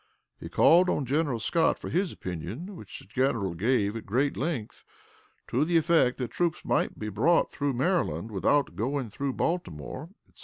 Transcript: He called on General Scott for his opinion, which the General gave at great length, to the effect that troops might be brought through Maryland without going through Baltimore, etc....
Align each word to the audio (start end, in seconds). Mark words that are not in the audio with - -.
He 0.39 0.49
called 0.49 0.89
on 0.89 1.05
General 1.05 1.37
Scott 1.37 1.77
for 1.77 1.91
his 1.91 2.11
opinion, 2.11 2.75
which 2.75 2.97
the 2.97 3.05
General 3.05 3.53
gave 3.53 3.95
at 3.95 4.07
great 4.07 4.35
length, 4.35 4.83
to 5.47 5.63
the 5.63 5.77
effect 5.77 6.17
that 6.17 6.31
troops 6.31 6.65
might 6.65 6.97
be 6.97 7.09
brought 7.09 7.51
through 7.51 7.73
Maryland 7.73 8.31
without 8.31 8.75
going 8.75 9.09
through 9.11 9.33
Baltimore, 9.33 10.09
etc.... 10.27 10.39